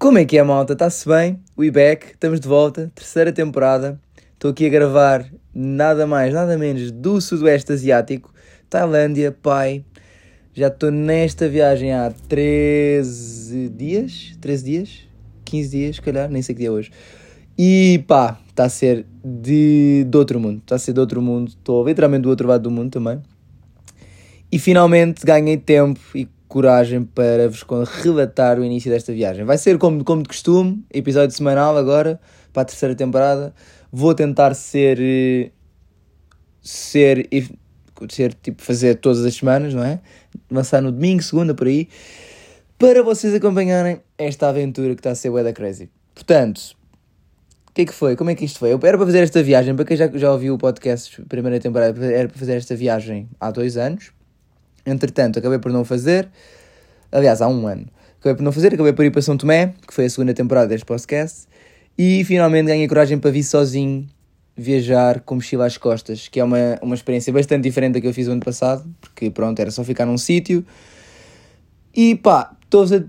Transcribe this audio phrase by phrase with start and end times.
[0.00, 0.72] Como é que é, malta?
[0.72, 1.38] Está-se bem?
[1.58, 4.00] We back, estamos de volta, terceira temporada.
[4.32, 8.32] Estou aqui a gravar nada mais, nada menos do Sudoeste Asiático,
[8.70, 9.84] Tailândia, pai.
[10.54, 14.34] Já estou nesta viagem há 13 dias?
[14.40, 15.08] 13 dias?
[15.44, 16.90] 15 dias, se calhar, nem sei que dia é hoje.
[17.58, 20.60] E pá, está a ser de, de outro mundo.
[20.60, 21.48] Está a ser de outro mundo.
[21.48, 23.20] Estou literalmente do outro lado do mundo também.
[24.50, 27.64] E finalmente ganhei tempo e coragem para vos
[28.02, 29.44] relatar o início desta viagem.
[29.44, 32.20] Vai ser como, como de costume, episódio semanal agora,
[32.52, 33.54] para a terceira temporada.
[33.90, 35.52] Vou tentar ser.
[36.60, 37.28] ser.
[38.08, 40.00] ser tipo, fazer todas as semanas, não é?
[40.50, 41.88] Lançar no domingo, segunda, por aí.
[42.76, 45.88] Para vocês acompanharem esta aventura que está a ser da crazy.
[46.12, 46.76] Portanto,
[47.68, 48.16] o que é que foi?
[48.16, 48.72] Como é que isto foi?
[48.72, 52.04] Eu era para fazer esta viagem, para quem já, já ouviu o podcast, primeira temporada,
[52.06, 54.10] era para fazer esta viagem há dois anos.
[54.84, 56.28] Entretanto, acabei por não fazer.
[57.12, 57.86] Aliás, há um ano.
[58.18, 60.68] Acabei por não fazer, acabei por ir para São Tomé, que foi a segunda temporada
[60.68, 61.46] deste podcast.
[61.96, 64.08] E finalmente ganhei coragem para vir sozinho
[64.56, 68.12] viajar com mochila às costas, que é uma, uma experiência bastante diferente da que eu
[68.12, 70.64] fiz o ano passado, porque pronto, era só ficar num sítio.
[71.94, 72.54] E pá,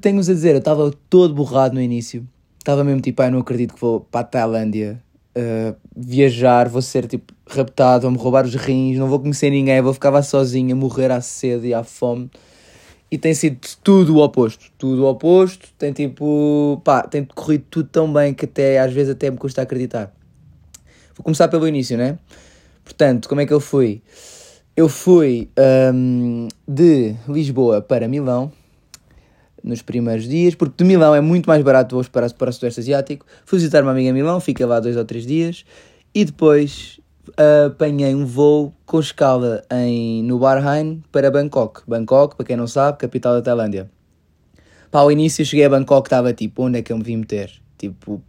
[0.01, 2.25] tenho-vos a dizer, eu estava todo borrado no início.
[2.57, 5.01] Estava mesmo tipo, ai, não acredito que vou para a Tailândia
[5.37, 9.93] uh, viajar, vou ser tipo raptado, vão-me roubar os rins, não vou conhecer ninguém, vou
[9.93, 12.29] ficar lá sozinho a morrer à sede e à fome.
[13.09, 15.67] E tem sido tudo o oposto, tudo o oposto.
[15.77, 19.61] Tem tipo, pá, tem corrido tudo tão bem que até às vezes até me custa
[19.61, 20.13] acreditar.
[21.15, 22.17] Vou começar pelo início, né?
[22.85, 24.01] Portanto, como é que eu fui?
[24.77, 25.49] Eu fui
[25.93, 28.49] hum, de Lisboa para Milão
[29.63, 32.79] nos primeiros dias, porque de Milão é muito mais barato voos para, para o Sudeste
[32.79, 33.25] Asiático.
[33.45, 35.63] Fui visitar uma amiga em Milão, fiquei lá dois ou três dias
[36.13, 36.99] e depois
[37.67, 41.81] apanhei um voo com escala em, no Bahrein para Bangkok.
[41.87, 43.89] Bangkok, para quem não sabe, capital da Tailândia.
[44.89, 47.51] Pá, ao início cheguei a Bangkok, estava tipo, onde é que eu me vim meter?
[47.77, 48.21] Tipo,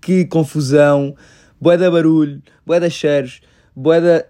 [0.00, 1.14] que confusão,
[1.60, 3.40] bué da barulho, bué da cheiros,
[3.76, 4.24] bué da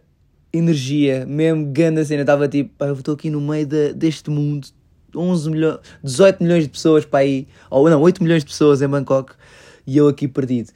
[0.53, 4.69] energia, mesmo ganda cena, estava tipo, eu estou aqui no meio da- deste mundo,
[5.15, 8.89] 11 milhões, 18 milhões de pessoas para aí, ou não, 8 milhões de pessoas em
[8.89, 9.33] Bangkok,
[9.87, 10.71] e eu aqui perdido.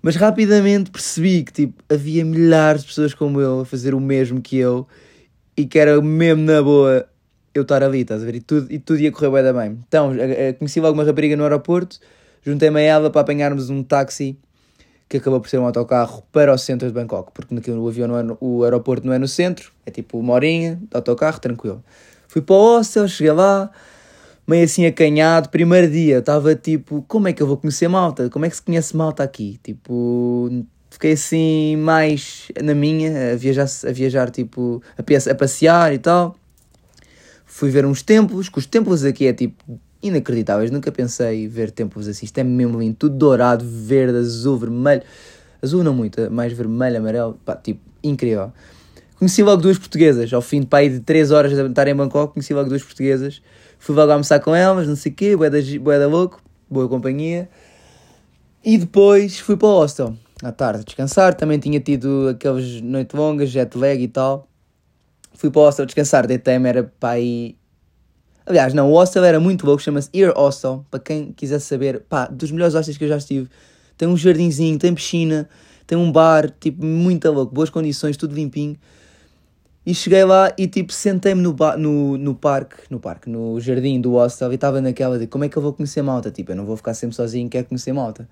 [0.00, 4.40] Mas rapidamente percebi que tipo, havia milhares de pessoas como eu a fazer o mesmo
[4.40, 4.86] que eu,
[5.56, 7.06] e que era mesmo na boa
[7.54, 8.36] eu estar ali, estás a ver?
[8.36, 9.78] E tudo, e tudo ia correr bem da bem.
[9.86, 11.98] Então, a- a- conheci logo uma rapariga no aeroporto,
[12.44, 14.36] juntei-me a ela para apanharmos um táxi
[15.08, 18.08] que acabou por ser um autocarro para o centro de Bangkok, porque naquele, o avião
[18.08, 21.38] não é no, o aeroporto não é no centro, é tipo uma horinha de autocarro,
[21.38, 21.84] tranquilo.
[22.32, 23.70] Fui para o hostel, cheguei lá,
[24.48, 28.30] meio assim acanhado, primeiro dia, estava tipo, como é que eu vou conhecer malta?
[28.30, 29.60] Como é que se conhece malta aqui?
[29.62, 36.34] Tipo, fiquei assim mais na minha, a viajar, a viajar tipo, a, passear e tal.
[37.44, 42.08] Fui ver uns templos, que os templos aqui é tipo inacreditáveis, nunca pensei ver templos
[42.08, 45.02] assim, isto é mesmo lindo, tudo dourado, verde, azul, vermelho,
[45.60, 48.54] azul não muito, mais vermelho, amarelo, pá, tipo, incrível.
[49.22, 51.94] Conheci logo duas portuguesas, ao fim de pá, aí de 3 horas de estar em
[51.94, 53.40] Bangkok, conheci logo duas portuguesas,
[53.78, 56.42] fui logo almoçar com elas, não sei o quê, bué da, gi- bué da louco,
[56.68, 57.48] boa companhia,
[58.64, 63.48] e depois fui para o hostel, à tarde, descansar, também tinha tido aquelas noites longas,
[63.50, 64.48] jet lag e tal,
[65.34, 67.54] fui para o hostel descansar, deitei-me, era para aí.
[68.44, 72.26] Aliás, não, o hostel era muito louco, chama-se Ear Hostel, para quem quiser saber, pá,
[72.26, 73.48] dos melhores hostels que eu já estive.
[73.96, 75.48] Tem um jardinzinho, tem piscina,
[75.86, 78.76] tem um bar, tipo, muito louco, boas condições, tudo limpinho.
[79.84, 84.12] E cheguei lá e, tipo, sentei-me no, no, no parque, no parque, no jardim do
[84.12, 86.30] hostel e estava naquela de como é que eu vou conhecer malta?
[86.30, 88.28] Tipo, eu não vou ficar sempre sozinho, quero conhecer malta.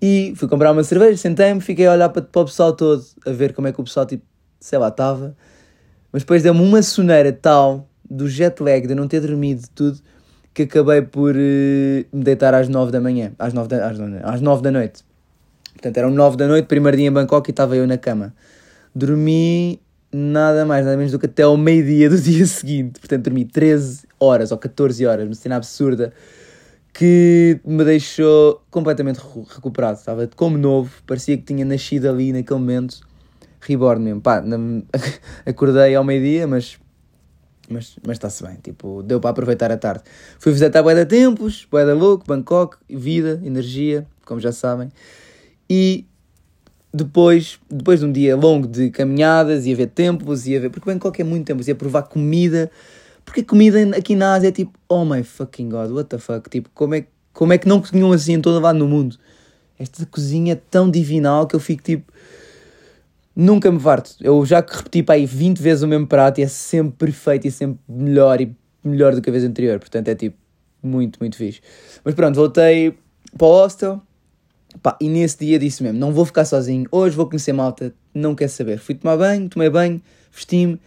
[0.00, 3.30] E fui comprar uma cerveja, sentei-me, fiquei a olhar para, para o pessoal todo, a
[3.30, 4.24] ver como é que o pessoal, tipo,
[4.58, 5.36] sei lá, estava.
[6.12, 10.00] Mas depois deu-me uma soneira tal do jet lag, de não ter dormido tudo,
[10.52, 14.40] que acabei por eh, me deitar às 9 da manhã, às 9 da, às, às
[14.40, 15.04] 9 da noite.
[15.72, 18.34] Portanto, eram 9 da noite, primeiro dia em Bangkok e estava eu na cama.
[18.94, 19.80] Dormi
[20.12, 23.00] nada mais, nada menos do que até ao meio-dia do dia seguinte.
[23.00, 26.12] Portanto, dormi 13 horas ou 14 horas, uma cena absurda
[26.92, 29.98] que me deixou completamente recu- recuperado.
[29.98, 33.00] Estava como novo, parecia que tinha nascido ali naquele momento.
[33.60, 34.20] Reborn mesmo.
[34.20, 34.42] Pá,
[35.46, 36.78] acordei ao meio-dia, mas
[37.68, 40.02] mas está-se bem, tipo, deu para aproveitar a tarde.
[40.38, 44.90] Fui visitar Bué da Tempos, Bué da Louco, Bangkok, vida, energia, como já sabem.
[45.70, 46.06] E
[46.92, 50.70] depois, depois de um dia longo de caminhadas, ia ver templos, ia ver.
[50.70, 52.70] Porque Bangkok é muito templos, ia provar comida.
[53.24, 56.50] Porque a comida aqui na Ásia é tipo, oh my fucking god, what the fuck?
[56.50, 59.16] Tipo, como é, como é que não cozinham assim em todo lado no mundo?
[59.78, 62.12] Esta cozinha é tão divinal que eu fico tipo.
[63.34, 64.14] Nunca me farto.
[64.20, 67.46] Eu já que repeti para aí 20 vezes o mesmo prato e é sempre perfeito
[67.46, 68.54] e sempre melhor e
[68.84, 69.78] melhor do que a vez anterior.
[69.78, 70.36] Portanto, é tipo,
[70.82, 71.60] Muito, muito fixe.
[72.04, 72.94] Mas pronto, voltei
[73.38, 74.02] para o hostel.
[74.80, 78.34] Pá, e nesse dia disse mesmo: não vou ficar sozinho, hoje vou conhecer malta, não
[78.34, 78.78] quer saber.
[78.78, 80.00] Fui tomar banho, tomei banho,
[80.32, 80.80] vesti-me,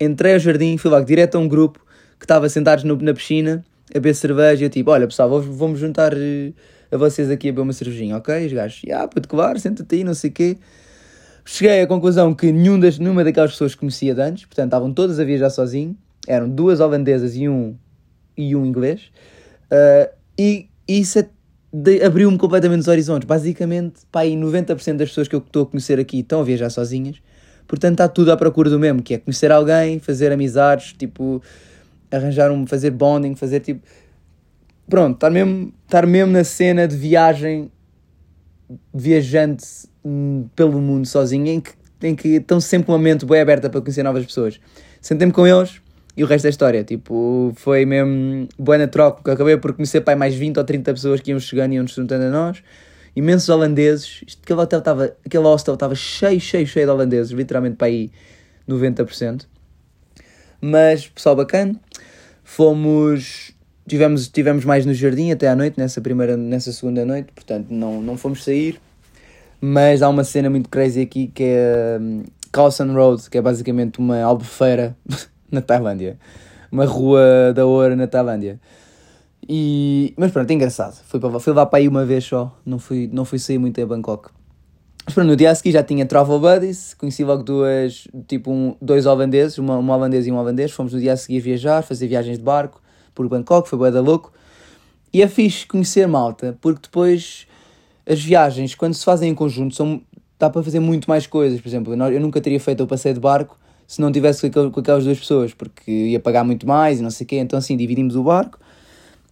[0.00, 1.84] entrei ao jardim, fui logo direto a um grupo
[2.18, 4.64] que estava sentados no, na piscina a beber cerveja.
[4.64, 6.52] E eu tipo: olha pessoal, vou-me juntar eh,
[6.90, 8.46] a vocês aqui a beber uma cervejinha, ok?
[8.46, 10.58] Os gajos, ah, puto, claro, senta-te aí, não sei o quê.
[11.44, 15.20] Cheguei à conclusão que nenhum das, nenhuma daquelas pessoas conhecia de antes, portanto estavam todas
[15.20, 15.96] a viajar sozinho.
[16.26, 17.76] Eram duas holandesas e um,
[18.36, 19.12] e um inglês.
[19.70, 21.20] Uh, e isso
[22.04, 23.26] abriu-me completamente os horizontes.
[23.26, 26.70] Basicamente, pá, aí 90% das pessoas que eu estou a conhecer aqui estão a viajar
[26.70, 27.16] sozinhas.
[27.66, 31.42] Portanto, está tudo à procura do mesmo, que é conhecer alguém, fazer amizades, tipo,
[32.10, 33.80] arranjar um, fazer bonding, fazer tipo.
[34.88, 37.70] Pronto, estar mesmo, estar mesmo na cena de viagem
[38.94, 39.64] viajante
[40.08, 43.68] Hum, pelo mundo sozinho em que, em que estão sempre com uma mente bem aberta
[43.68, 44.60] para conhecer novas pessoas.
[45.00, 45.82] Sentei-me com eles
[46.16, 46.82] e o resto é história.
[46.82, 49.32] Tipo, foi mesmo boa na troca.
[49.32, 51.92] Acabei por conhecer pai, mais 20 ou 30 pessoas que iam chegando e iam nos
[51.92, 52.62] juntando a nós.
[53.14, 54.22] Imensos holandeses.
[54.42, 57.32] Aquele hotel estava, aquele hostel estava cheio, cheio, cheio de holandeses.
[57.32, 58.10] Literalmente para aí
[58.68, 59.46] 90%.
[60.60, 61.78] Mas pessoal bacana.
[62.42, 63.54] Fomos
[63.86, 68.02] tivemos, tivemos mais no jardim até à noite, nessa primeira, nessa segunda noite, portanto não,
[68.02, 68.80] não fomos sair.
[69.60, 73.98] Mas há uma cena muito crazy aqui que é um, Carlson Road, que é basicamente
[73.98, 74.96] uma albufeira
[75.50, 76.18] na Tailândia.
[76.70, 78.60] Uma rua da ouro na Tailândia.
[79.48, 81.00] E, mas pronto, é engraçado.
[81.06, 82.54] Fui, para, fui lá para aí uma vez só.
[82.64, 84.30] Não fui, não fui sair muito a Bangkok.
[85.04, 86.94] Mas pronto, no dia a seguir já tinha Travel Buddies.
[86.94, 90.72] Conheci logo duas, tipo um, dois holandeses, uma, uma holandesa e um holandês.
[90.72, 92.82] Fomos no dia a seguir viajar, fazer viagens de barco
[93.14, 93.68] por Bangkok.
[93.68, 94.32] Foi boa da louco.
[95.12, 97.46] E é fixe conhecer malta, porque depois
[98.04, 100.02] as viagens, quando se fazem em conjunto, são,
[100.38, 101.60] dá para fazer muito mais coisas.
[101.60, 103.56] Por exemplo, eu nunca teria feito o passeio de barco
[103.86, 107.24] se não tivesse com aquelas duas pessoas, porque ia pagar muito mais e não sei
[107.24, 107.36] o quê.
[107.36, 108.58] Então, assim, dividimos o barco,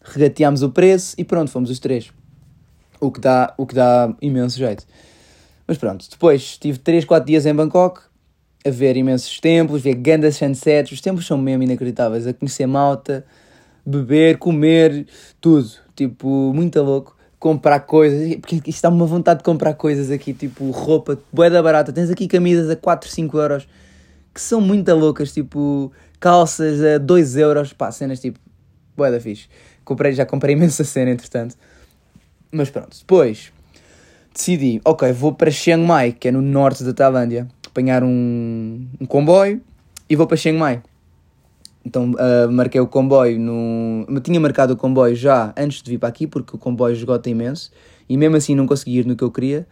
[0.02, 2.12] regateámos o preço e pronto, fomos os três.
[3.00, 4.86] O que dá, o que dá imenso jeito.
[5.66, 8.00] Mas pronto, depois tive 3, 4 dias em Bangkok
[8.66, 10.92] a ver imensos templos, ver grandes sunsets.
[10.92, 12.26] Os templos são mesmo inacreditáveis.
[12.26, 13.24] A conhecer malta,
[13.84, 15.06] beber, comer,
[15.40, 15.70] tudo.
[15.94, 20.70] Tipo, muito louco comprar coisas, porque isto dá uma vontade de comprar coisas aqui, tipo
[20.70, 21.92] roupa, boeda barata.
[21.92, 23.68] Tens aqui camisas a 4, 5 euros
[24.34, 28.38] que são muito loucas, tipo calças a 2 euros, pá, cenas tipo
[28.96, 29.48] boeda fixe.
[29.84, 31.56] Comprei, já comprei imensa cena, entretanto.
[32.50, 33.52] Mas pronto, depois
[34.34, 39.06] decidi, ok, vou para Chiang Mai, que é no norte da Tailândia, apanhar um, um
[39.06, 39.60] comboio
[40.10, 40.82] e vou para Chiang Mai.
[41.84, 44.20] Então uh, marquei o comboio no.
[44.22, 47.70] Tinha marcado o comboio já antes de vir para aqui, porque o comboio esgota imenso
[48.08, 49.66] e mesmo assim não consegui ir no que eu queria.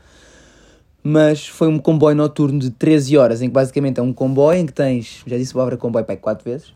[1.03, 4.67] Mas foi um comboio noturno de 13 horas, em que basicamente é um comboio em
[4.67, 6.73] que tens, já disse a palavra comboio para 4 vezes,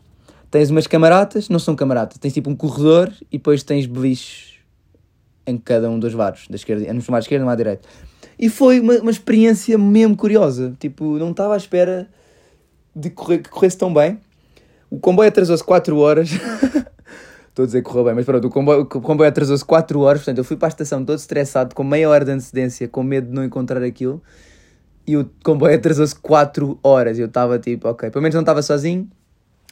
[0.51, 4.55] tens umas camaratas, não são camaratas, tens tipo um corredor e depois tens beliches
[5.45, 7.87] em cada um dos lados, da esquerda, no lado esquerdo e no lado direito.
[8.37, 12.07] E foi uma, uma experiência mesmo curiosa, tipo, não estava à espera
[12.93, 14.19] de correr, que corresse tão bem.
[14.89, 16.29] O comboio atrasou-se 4 horas.
[17.57, 20.37] Estou a dizer que correu bem, mas pronto, o comboio, comboio atrasou-se 4 horas, portanto
[20.37, 23.33] eu fui para a estação todo estressado, com meia hora de antecedência, com medo de
[23.33, 24.21] não encontrar aquilo.
[25.07, 27.17] E o comboio atrasou-se 4 horas.
[27.17, 29.09] E eu estava tipo, ok, pelo menos não estava sozinho,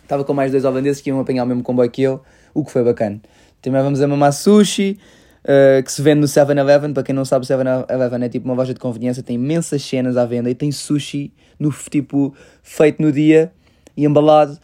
[0.02, 2.24] estava com mais dois holandeses que iam apanhar o mesmo comboio que eu,
[2.56, 3.22] o que foi bacana.
[3.62, 4.98] Também vamos a mamar sushi,
[5.44, 6.92] uh, que se vende no 7-Eleven.
[6.92, 10.18] Para quem não sabe, o 7-Eleven é tipo uma loja de conveniência, tem imensas cenas
[10.18, 12.34] à venda e tem sushi no, tipo,
[12.64, 13.52] feito no dia
[13.96, 14.58] e embalado.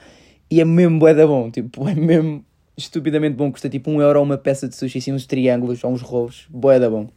[0.49, 2.43] E é mesmo bué da bom, tipo, é mesmo
[2.83, 3.51] estupidamente bom.
[3.51, 6.79] Custa tipo um euro uma peça de sushi, assim, uns triângulos ou uns rolos, bué
[6.79, 7.07] da bom.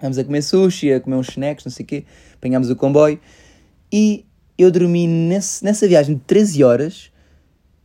[0.00, 2.04] Vamos a comer sushi, a comer uns snacks, não sei o quê.
[2.34, 3.20] Apanhámos o comboio.
[3.92, 4.24] E
[4.58, 7.12] eu dormi nesse, nessa viagem de 13 horas.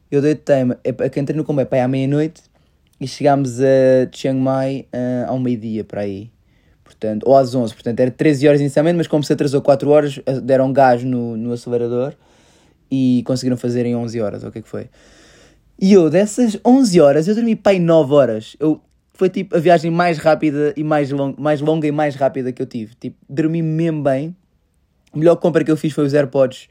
[0.09, 2.41] Eu deitei-me, é, é entrei no comboio para aí à meia-noite
[2.99, 6.31] e chegámos a Chiang Mai uh, ao meio-dia, para aí.
[6.83, 10.19] Portanto, ou às 11, portanto era 13 horas inicialmente, mas como se atrasou 4 horas,
[10.41, 12.13] deram gás no, no acelerador
[12.89, 14.89] e conseguiram fazer em 11 horas, ou o que é que foi?
[15.79, 18.55] E eu, dessas 11 horas, eu dormi aí 9 horas.
[18.59, 18.81] Eu,
[19.13, 22.61] foi tipo a viagem mais rápida e mais, long, mais longa e mais rápida que
[22.61, 22.95] eu tive.
[22.95, 24.35] Tipo, dormi mesmo bem.
[25.13, 26.67] A melhor compra que eu fiz foi os AirPods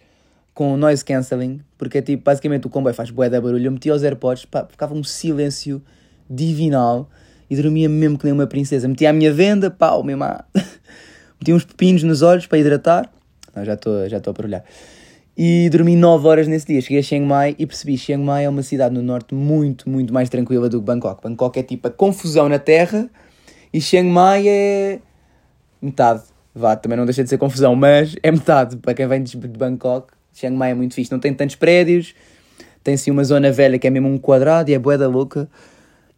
[0.55, 3.67] com noise cancelling, porque é tipo, basicamente o comboio faz bué da barulho.
[3.67, 5.83] Eu meti os AirPods, pá, ficava um silêncio
[6.29, 7.09] divinal
[7.49, 8.89] e dormia mesmo que nem uma princesa.
[8.89, 10.45] Meti a minha venda, pau, mesmo a...
[11.39, 13.11] meti uns pepinos nos olhos para hidratar.
[13.55, 14.65] Não, já estou já a barulhar.
[15.37, 16.81] E dormi 9 horas nesse dia.
[16.81, 19.89] Cheguei a Chiang Mai e percebi que Chiang Mai é uma cidade no norte muito,
[19.89, 21.23] muito mais tranquila do que Bangkok.
[21.23, 23.11] Bangkok é tipo a confusão na terra
[23.71, 24.99] e Chiang Mai é
[25.83, 26.23] metade.
[26.55, 28.79] Vá, também não deixa de ser confusão, mas é metade.
[28.79, 31.13] Para quem vem de Bangkok, Chiang Mai é muito fixe.
[31.13, 32.15] Não tem tantos prédios,
[32.83, 35.51] tem sim uma zona velha que é mesmo um quadrado e é boeda louca.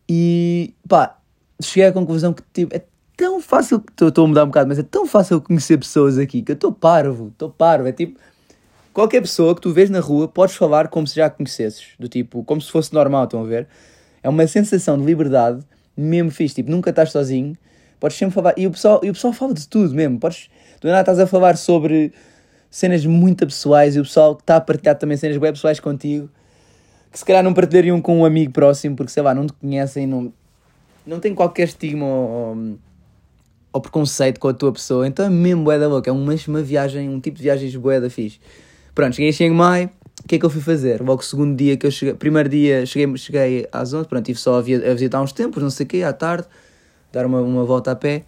[0.08, 1.18] E pá,
[1.60, 2.82] cheguei à conclusão que tipo, é
[3.16, 3.82] tão fácil.
[4.00, 6.70] Estou a mudar um bocado, mas é tão fácil conhecer pessoas aqui que eu estou
[6.70, 7.88] parvo, estou parvo.
[7.88, 8.16] É tipo,
[8.98, 12.08] qualquer pessoa que tu vês na rua podes falar como se já a conhecesses, do
[12.08, 13.68] tipo, como se fosse normal, estão a ver?
[14.24, 15.60] É uma sensação de liberdade
[15.96, 17.56] mesmo fixe, tipo, nunca estás sozinho,
[18.00, 18.54] podes sempre falar.
[18.56, 20.50] E o pessoal, e o pessoal fala de tudo mesmo, podes.
[20.80, 22.12] Do nada estás a falar sobre
[22.68, 26.28] cenas muito pessoais e o pessoal está a partilhar também cenas web pessoais contigo
[27.10, 30.06] que se calhar não partilhariam com um amigo próximo porque sei lá, não te conhecem,
[30.06, 30.32] não,
[31.06, 32.78] não tem qualquer estigma ou,
[33.72, 36.62] ou preconceito com a tua pessoa, então é mesmo bué da louca, é uma, uma
[36.62, 38.38] viagem, um tipo de viagens bué da fixe.
[38.98, 39.84] Pronto, cheguei a Chiang Mai,
[40.24, 41.00] o que é que eu fui fazer?
[41.00, 44.40] Logo o segundo dia que eu cheguei, primeiro dia cheguei, cheguei às 11, pronto, estive
[44.40, 44.62] só a, a
[44.92, 46.48] visitar uns tempos, não sei o quê, à tarde,
[47.12, 48.24] dar uma, uma volta a pé.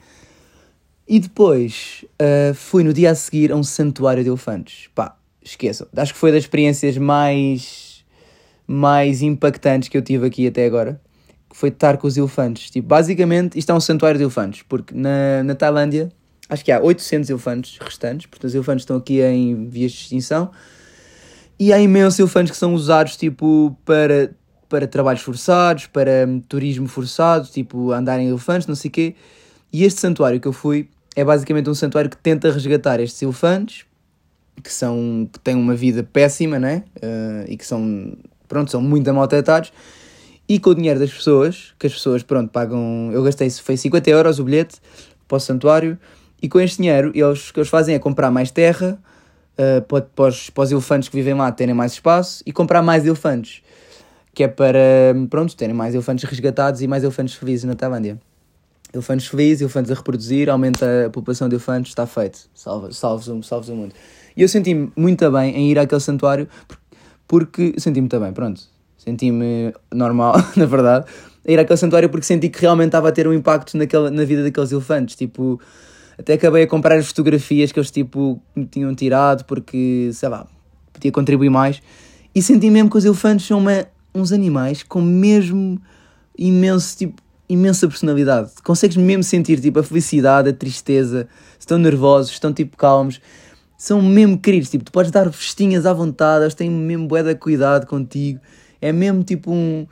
[1.08, 4.88] E depois uh, fui no dia a seguir a um santuário de elefantes.
[4.94, 5.88] Pá, esqueçam.
[5.96, 8.04] Acho que foi das experiências mais,
[8.64, 11.00] mais impactantes que eu tive aqui até agora.
[11.52, 12.70] Foi estar com os elefantes.
[12.70, 14.62] Tipo, basicamente, isto é um santuário de elefantes.
[14.68, 16.12] Porque na, na Tailândia,
[16.50, 18.26] acho que há 800 elefantes restantes.
[18.26, 20.50] Portanto, os elefantes estão aqui em vias de extinção.
[21.58, 24.34] E há imensos elefantes que são usados, tipo, para,
[24.68, 29.14] para trabalhos forçados, para turismo forçado, tipo, andarem elefantes, não sei o quê.
[29.72, 33.84] E este santuário que eu fui é basicamente um santuário que tenta resgatar estes elefantes
[34.62, 36.84] que são que têm uma vida péssima, né?
[36.96, 38.12] Uh, e que são
[38.46, 39.72] pronto, são muito maltratados
[40.50, 44.10] e com o dinheiro das pessoas, que as pessoas pronto, pagam, eu gastei foi 50
[44.10, 44.80] euros o bilhete
[45.28, 45.96] para o santuário
[46.42, 48.98] e com este dinheiro eles, o que eles fazem é comprar mais terra
[49.58, 52.82] uh, para, para, os, para os elefantes que vivem lá terem mais espaço e comprar
[52.82, 53.62] mais elefantes
[54.32, 54.78] que é para,
[55.28, 58.18] pronto, terem mais elefantes resgatados e mais elefantes felizes na Tailândia
[58.92, 62.48] elefantes felizes, elefantes a reproduzir, aumenta a população de elefantes, está feito.
[62.54, 63.94] Salva, salves, salves o mundo.
[64.36, 66.48] E eu senti-me muito bem em ir àquele santuário
[67.26, 68.62] porque senti-me também, pronto.
[68.98, 71.06] Senti-me normal, na verdade,
[71.46, 74.24] a ir àquele santuário porque senti que realmente estava a ter um impacto naquela, na
[74.24, 75.16] vida daqueles elefantes.
[75.16, 75.60] Tipo,
[76.20, 80.46] até acabei a comprar as fotografias que eles tipo, me tinham tirado porque, sei lá,
[80.92, 81.82] podia contribuir mais.
[82.34, 85.80] E senti mesmo que os elefantes são uma, uns animais com mesmo
[86.38, 88.52] imenso tipo imensa personalidade.
[88.62, 91.26] Consegues mesmo sentir tipo a felicidade, a tristeza,
[91.58, 93.20] estão nervosos, estão tipo calmos.
[93.76, 97.34] São mesmo queridos, tipo, tu podes dar festinhas à vontade, eles têm mesmo bué de
[97.34, 98.38] cuidado contigo.
[98.80, 99.84] É mesmo tipo um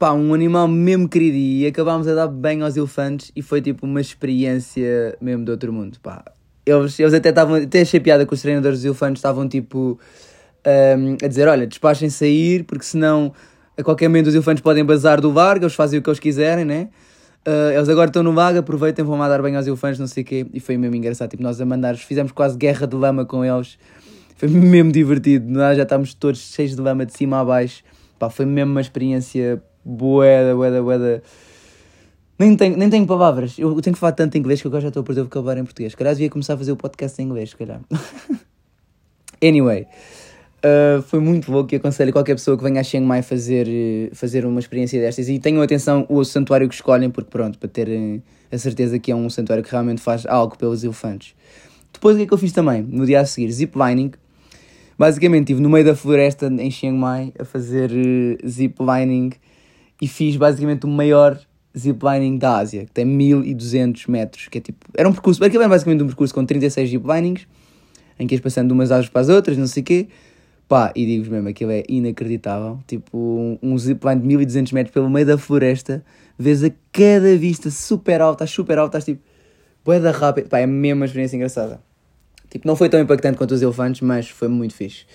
[0.00, 3.84] pá, um animal mesmo querido e acabámos a dar bem aos elefantes e foi tipo
[3.84, 6.24] uma experiência mesmo de outro mundo, pá.
[6.64, 10.00] Eles, eles até estavam, até achei piada que os treinadores dos elefantes estavam tipo
[10.66, 13.30] um, a dizer, olha, despachem sair porque senão
[13.76, 16.64] a qualquer momento os elefantes podem bazar do Varga, eles fazem o que eles quiserem,
[16.64, 16.88] né?
[17.46, 20.22] Uh, eles agora estão no vaga, aproveitem, vão lá dar bem aos elefantes, não sei
[20.22, 20.46] o quê.
[20.52, 23.78] E foi mesmo engraçado, tipo, nós a mandar, fizemos quase guerra de lama com eles.
[24.36, 27.82] Foi mesmo divertido, nós já estávamos todos cheios de lama de cima a baixo.
[28.18, 31.22] Pá, foi mesmo uma experiência boeda, boeda, boeda.
[32.38, 35.02] Nem tenho, nem tenho palavras, eu tenho que falar tanto inglês que agora já estou
[35.02, 35.94] a perder o vocabulário em português.
[35.94, 37.80] Calhar devia começar a fazer o podcast em inglês, se calhar.
[39.42, 39.86] anyway.
[40.60, 43.66] Uh, foi muito louco e aconselho qualquer pessoa que venha a Chiang Mai fazer,
[44.12, 48.22] fazer uma experiência destas e tenham atenção o santuário que escolhem, porque pronto, para terem
[48.52, 51.34] a certeza que é um santuário que realmente faz algo pelos elefantes.
[51.92, 52.82] Depois o que é que eu fiz também?
[52.82, 54.12] No dia a seguir, ziplining.
[54.98, 59.32] Basicamente estive no meio da floresta em Chiang Mai a fazer uh, ziplining
[60.00, 61.38] e fiz basicamente o maior
[61.76, 65.70] ziplining da Ásia, que tem 1200 metros, que é tipo, era um percurso, aquilo era
[65.70, 67.46] basicamente um percurso com 36 ziplinings,
[68.18, 70.08] em que ias passando de umas árvores para as outras, não sei o quê,
[70.70, 72.78] Pá, e digo-vos mesmo, aquilo é inacreditável.
[72.86, 76.00] Tipo, um, um zipline de 1200 metros pelo meio da floresta,
[76.38, 79.20] vês a cada vista super alta, super alta, estás tipo,
[79.84, 80.48] boeda rápida.
[80.48, 81.80] Pá, é mesmo uma experiência engraçada.
[82.48, 85.06] Tipo, não foi tão impactante quanto os elefantes, mas foi muito fixe.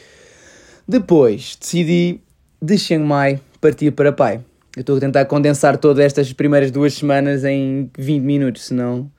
[0.85, 2.19] Depois, decidi
[2.61, 4.41] de Chiang Mai partir para Pai.
[4.75, 9.09] Eu estou a tentar condensar todas estas primeiras duas semanas em 20 minutos, senão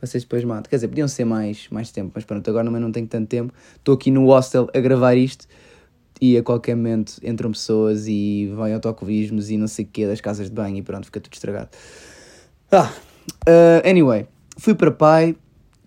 [0.00, 0.68] vocês depois matam.
[0.68, 3.54] Quer dizer, podiam ser mais, mais tempo, mas pronto, agora não tenho tanto tempo.
[3.76, 5.46] Estou aqui no hostel a gravar isto
[6.20, 10.20] e a qualquer momento entram pessoas e vêm autocolismos e não sei o quê das
[10.20, 11.68] casas de banho e pronto, fica tudo estragado.
[12.72, 12.92] Ah,
[13.48, 14.26] uh, anyway,
[14.58, 15.36] fui para Pai,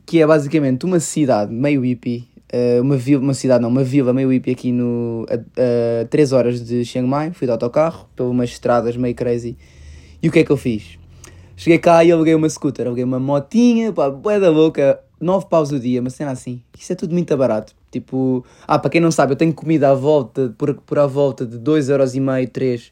[0.06, 4.14] que é basicamente uma cidade meio hippie, uh, uma, vila, uma cidade não, uma vila
[4.14, 8.32] meio hippie aqui no, a, a 3 horas de Chiang Mai, fui de autocarro, pelas
[8.32, 9.58] umas estradas meio crazy,
[10.22, 10.98] e o que é que eu fiz?
[11.56, 15.72] Cheguei cá e aluguei uma scooter, aluguei uma motinha, pá, bué da louca, 9 paus
[15.72, 16.62] o dia, uma cena assim.
[16.78, 17.74] Isso é tudo muito barato.
[17.90, 21.46] Tipo, ah, para quem não sabe, eu tenho comida à volta, por, por à volta
[21.46, 22.92] de 2,5€, 3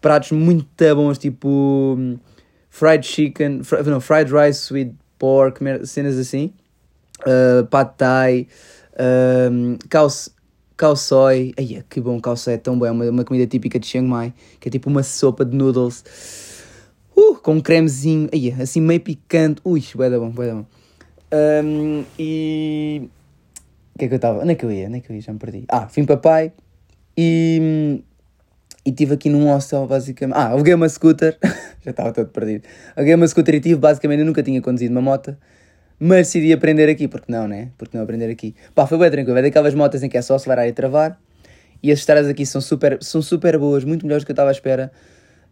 [0.00, 1.98] pratos muito bons, tipo
[2.70, 6.52] fried chicken, fr não, fried rice with pork, cenas assim,
[7.26, 8.46] uh, pad thai,
[9.50, 13.78] um, cow, soy, ai, que bom, soy é tão bom, é uma, uma comida típica
[13.78, 16.04] de Chiang Mai, que é tipo uma sopa de noodles
[17.16, 20.66] uh, com um cremezinho, aí, assim meio picante, ui, bué da bom, bué da bom.
[21.32, 23.08] Um, e.
[23.94, 24.40] O que é que eu estava?
[24.40, 24.86] Onde é que eu ia?
[24.86, 25.22] Onde é que eu ia?
[25.22, 25.64] Já me perdi.
[25.68, 26.52] Ah, fui para pai
[27.16, 28.02] e.
[28.86, 30.36] E estive aqui num hostel, basicamente.
[30.36, 31.36] Ah, aluguei uma scooter.
[31.84, 32.64] Já estava todo perdido.
[32.96, 35.36] Aluguei uma scooter e tive, basicamente, eu nunca tinha conduzido uma moto.
[36.00, 37.70] Mas decidi aprender aqui, porque não, né?
[37.76, 38.54] Porque não aprender aqui.
[38.74, 39.38] Pá, foi bem tranquilo.
[39.38, 41.18] É daquelas motas em que é só acelerar e travar.
[41.82, 44.50] E as estradas aqui são super, são super boas, muito melhores do que eu estava
[44.50, 44.92] à espera.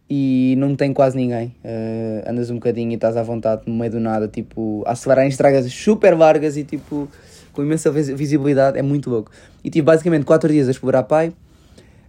[0.09, 1.53] E não tem quase ninguém.
[1.65, 5.25] Uh, andas um bocadinho e estás à vontade no meio do nada, tipo, a acelerar
[5.25, 7.09] em estradas super largas e tipo,
[7.51, 8.79] com imensa visibilidade.
[8.79, 9.31] É muito louco.
[9.63, 11.33] E tive basicamente 4 dias a explorar Pai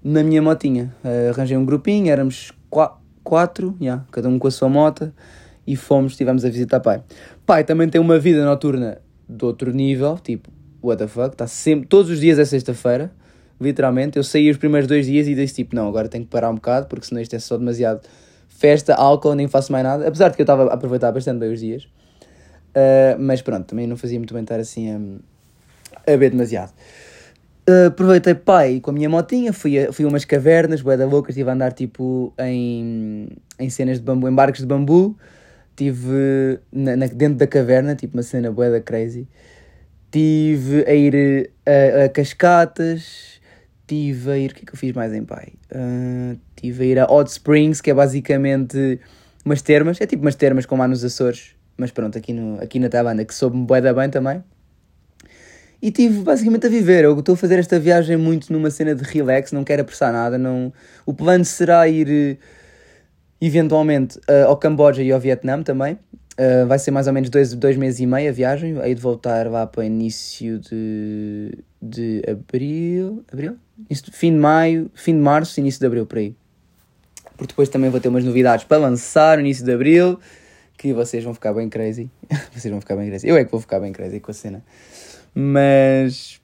[0.03, 0.95] na minha motinha.
[1.05, 2.53] Uh, arranjei um grupinho, éramos
[3.25, 5.13] 4, yeah, cada um com a sua moto.
[5.67, 7.03] E fomos, estivemos a visitar Pai.
[7.49, 10.51] Pai também tem uma vida noturna de outro nível, tipo,
[10.83, 13.11] what the fuck, está sempre, todos os dias é sexta-feira,
[13.59, 14.19] literalmente.
[14.19, 16.57] Eu saí os primeiros dois dias e disse tipo, não, agora tenho que parar um
[16.57, 18.03] bocado, porque senão isto é só demasiado
[18.51, 20.07] festa, álcool, nem faço mais nada.
[20.07, 21.85] Apesar de que eu estava a aproveitar bastante bem os dias.
[21.85, 24.95] Uh, mas pronto, também não fazia muito bem estar assim
[26.07, 26.75] a, beber demasiado.
[27.67, 31.07] Uh, aproveitei pai com a minha motinha, fui a, fui a umas cavernas, bué da
[31.07, 35.17] louca, estive a andar tipo em, em cenas de bambu, em barcos de bambu
[35.79, 36.59] Estive
[37.15, 39.29] dentro da caverna, tipo uma cena bué da crazy.
[40.07, 43.41] Estive a ir a, a, cascatas.
[43.83, 44.51] Estive a ir.
[44.51, 45.53] O que é que eu fiz mais em pai?
[45.71, 48.99] Uh, a ir a Hot Springs, que é basicamente
[49.45, 50.01] umas termas.
[50.01, 51.55] É tipo umas termas como há nos Açores.
[51.77, 54.43] Mas pronto, aqui, no, aqui na Tabanda, que soube-me bué da bem também.
[55.81, 57.05] E estive basicamente a viver.
[57.05, 60.37] Eu estou a fazer esta viagem muito numa cena de relax, não quero apressar nada.
[60.37, 60.73] Não...
[61.07, 62.41] O plano será ir
[63.41, 65.99] eventualmente uh, ao Camboja e ao Vietnã também.
[66.39, 68.79] Uh, vai ser mais ou menos dois, dois meses e meio a viagem.
[68.81, 73.25] Aí de voltar lá para início de, de abril.
[73.33, 73.57] Abril?
[74.13, 76.35] Fim de maio, fim de março, início de abril, por aí.
[77.37, 80.19] Porque depois também vou ter umas novidades para lançar no início de abril.
[80.77, 82.09] Que vocês vão ficar bem crazy.
[82.55, 83.29] vocês vão ficar bem crazy.
[83.29, 84.63] Eu é que vou ficar bem crazy com a cena.
[85.35, 86.41] Mas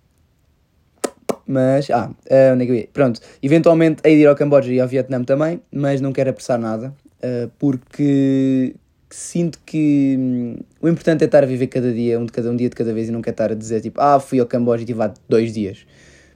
[1.47, 2.89] mas, ah, uh, onde é que eu ia?
[2.93, 6.59] Pronto, eventualmente hei de ir ao Camboja e ao Vietnã também, mas não quero apressar
[6.59, 8.75] nada, uh, porque
[9.11, 12.57] sinto que hum, o importante é estar a viver cada dia, um, de cada, um
[12.57, 14.81] dia de cada vez, e não quero estar a dizer tipo, ah, fui ao Camboja
[14.81, 15.87] e estive lá dois dias.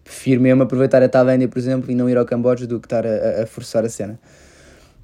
[0.04, 3.06] Prefiro mesmo aproveitar a Tailândia, por exemplo, e não ir ao Camboja do que estar
[3.06, 4.18] a, a forçar a cena.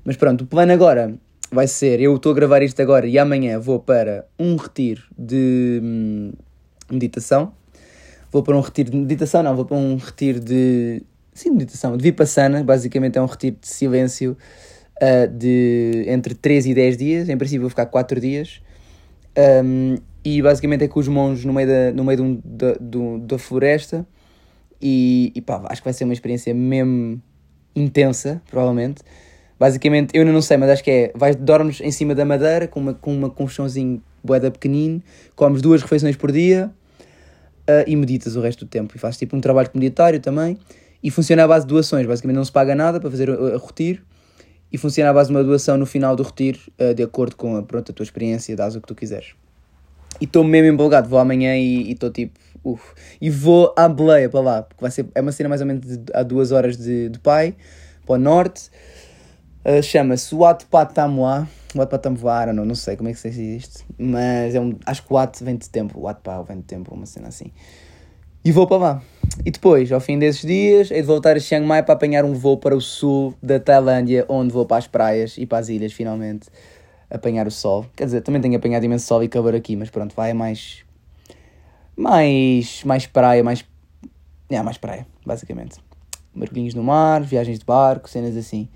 [0.04, 1.14] Mas pronto, o plano agora
[1.50, 5.80] vai ser, eu estou a gravar isto agora e amanhã vou para um retiro de
[5.82, 6.32] hum,
[6.90, 7.52] meditação,
[8.34, 11.02] vou para um retiro de meditação, não, vou para um retiro de.
[11.32, 14.36] Sim, meditação, de Vipassana, basicamente é um retiro de silêncio
[15.00, 17.28] uh, de entre 3 e 10 dias.
[17.28, 18.60] Em princípio, vou ficar 4 dias.
[19.64, 22.72] Um, e basicamente é com os monges no meio da, no meio de um, da,
[22.80, 24.04] do, da floresta.
[24.82, 27.22] E, e pá, acho que vai ser uma experiência mesmo
[27.74, 29.00] intensa, provavelmente.
[29.58, 31.12] Basicamente, eu não sei, mas acho que é.
[31.14, 35.00] Vais, dormes em cima da madeira com uma, com uma colchãozinho boeda pequenino,
[35.36, 36.72] comes duas refeições por dia
[37.68, 38.94] uh, e meditas o resto do tempo.
[38.96, 40.58] E fazes tipo um trabalho comunitário também.
[41.02, 42.06] E funciona à base de doações.
[42.06, 44.02] Basicamente não se paga nada para fazer o, retiro.
[44.72, 47.56] E funciona à base de uma doação no final do retiro, uh, de acordo com
[47.56, 49.34] a, pronto, a tua experiência, dás o que tu quiseres.
[50.20, 51.08] E estou mesmo empolgado.
[51.08, 52.94] Vou amanhã e estou tipo, uf.
[53.20, 55.84] E vou à Beleia para lá, porque vai ser, é uma cena mais ou menos
[55.84, 57.54] de, a duas horas de, de Pai,
[58.06, 58.70] para o norte.
[59.64, 63.84] Uh, Chama-se Wat Patamoa Wat Patamvoar, não, não sei como é que se diz isto,
[63.98, 66.94] mas é um, acho que o Wat vem de tempo, Wat Pau vem de tempo,
[66.94, 67.50] uma cena assim.
[68.44, 69.02] E vou para lá.
[69.44, 72.34] E depois, ao fim desses dias, hei de voltar a Chiang Mai para apanhar um
[72.34, 75.92] voo para o sul da Tailândia, onde vou para as praias e para as ilhas,
[75.92, 76.48] finalmente,
[77.10, 77.86] apanhar o sol.
[77.96, 80.84] Quer dizer, também tenho apanhado imenso sol e calor aqui, mas pronto, vai é mais.
[81.96, 82.84] mais.
[82.84, 83.64] mais praia, mais.
[84.50, 85.78] É, mais praia, basicamente.
[86.34, 88.68] Mergulhinhos no mar, viagens de barco, cenas assim.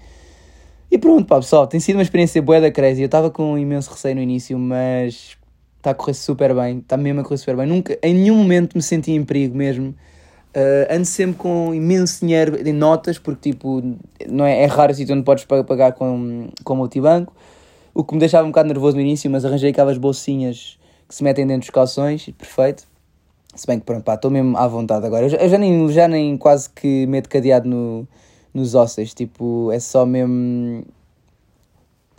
[0.90, 3.02] E pronto, pá, pessoal, tem sido uma experiência boa da crazy.
[3.02, 5.36] Eu estava com um imenso receio no início, mas
[5.76, 7.66] está a correr super bem, está mesmo a correr super bem.
[7.66, 9.94] Nunca, em nenhum momento me senti em perigo mesmo.
[10.56, 13.82] Uh, ando sempre com imenso dinheiro em notas, porque tipo,
[14.26, 17.34] não é, é raro assim onde podes pagar com, com multibanco.
[17.92, 21.22] O que me deixava um bocado nervoso no início, mas arranjei aquelas bolsinhas que se
[21.22, 22.84] metem dentro dos calções, perfeito.
[23.54, 25.26] Se bem que pronto, pá, estou mesmo à vontade agora.
[25.26, 28.08] Eu já, eu já, nem, já nem quase que meto cadeado no,
[28.52, 30.84] nos ossos, tipo, é só mesmo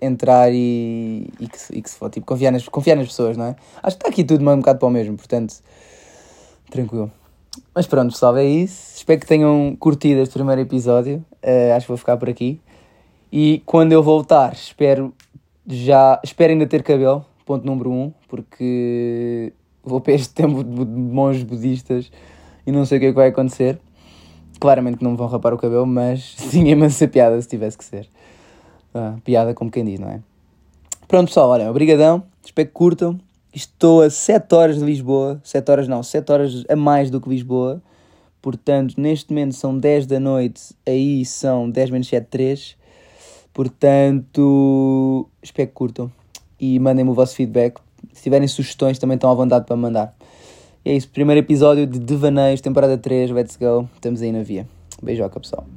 [0.02, 3.46] entrar e, e, que, e que se for, tipo, confiar nas, confiar nas pessoas, não
[3.46, 3.56] é?
[3.84, 5.56] Acho que está aqui tudo um bocado para o mesmo, portanto,
[6.70, 7.12] tranquilo.
[7.74, 8.98] Mas pronto, pessoal, é isso.
[8.98, 11.24] Espero que tenham curtido este primeiro episódio.
[11.44, 12.62] Uh, acho que vou ficar por aqui.
[13.32, 15.14] E quando eu voltar, espero
[15.68, 16.20] já.
[16.24, 22.12] Espero ainda ter cabelo, ponto número um, porque vou para este tempo de monges budistas
[22.66, 23.80] e não sei o que é que vai acontecer.
[24.60, 28.10] Claramente não me vão rapar o cabelo, mas tinha imensa piada se tivesse que ser.
[28.94, 30.20] Ah, piada como quem diz, não é?
[31.08, 32.24] Pronto, pessoal, olha, obrigadão.
[32.44, 33.20] Espero que curtam.
[33.54, 35.40] Estou a 7 horas de Lisboa.
[35.44, 37.82] 7 horas não, 7 horas a mais do que Lisboa.
[38.42, 42.78] Portanto, neste momento são 10 da noite, aí são 10 menos 7, 3.
[43.54, 46.12] Portanto, espero que curtam
[46.60, 47.80] e mandem-me o vosso feedback.
[48.14, 50.16] Se tiverem sugestões, também estão à vontade para mandar.
[50.86, 53.90] E é isso, primeiro episódio de Devaneios, temporada 3, let's go.
[53.96, 54.66] Estamos aí na via.
[55.04, 55.68] Beijoca, pessoal.